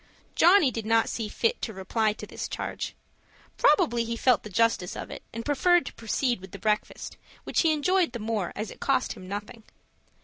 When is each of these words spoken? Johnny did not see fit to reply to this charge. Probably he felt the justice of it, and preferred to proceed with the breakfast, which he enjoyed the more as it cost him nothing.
Johnny 0.33 0.71
did 0.71 0.87
not 0.87 1.09
see 1.09 1.29
fit 1.29 1.61
to 1.61 1.73
reply 1.75 2.11
to 2.11 2.25
this 2.25 2.47
charge. 2.47 2.95
Probably 3.57 4.03
he 4.03 4.17
felt 4.17 4.41
the 4.41 4.49
justice 4.49 4.95
of 4.95 5.11
it, 5.11 5.21
and 5.31 5.45
preferred 5.45 5.85
to 5.85 5.93
proceed 5.93 6.41
with 6.41 6.53
the 6.53 6.57
breakfast, 6.57 7.17
which 7.43 7.61
he 7.61 7.71
enjoyed 7.71 8.13
the 8.13 8.17
more 8.17 8.51
as 8.55 8.71
it 8.71 8.79
cost 8.79 9.13
him 9.13 9.27
nothing. 9.27 9.61